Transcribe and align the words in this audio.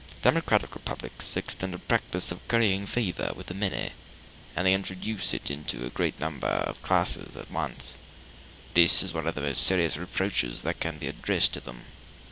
Democratic 0.23 0.73
republics 0.73 1.37
extend 1.37 1.75
the 1.75 1.77
practice 1.77 2.31
of 2.31 2.41
currying 2.47 2.87
favor 2.87 3.31
with 3.35 3.45
the 3.45 3.53
many, 3.53 3.91
and 4.55 4.65
they 4.65 4.73
introduce 4.73 5.31
it 5.31 5.51
into 5.51 5.85
a 5.85 5.91
greater 5.91 6.19
number 6.19 6.47
of 6.47 6.81
classes 6.81 7.35
at 7.35 7.51
once: 7.51 7.93
this 8.73 9.03
is 9.03 9.13
one 9.13 9.27
of 9.27 9.35
the 9.35 9.41
most 9.41 9.61
serious 9.63 9.97
reproaches 9.97 10.63
that 10.63 10.79
can 10.79 10.97
be 10.97 11.05
addressed 11.05 11.53
to 11.53 11.59
them. 11.61 11.85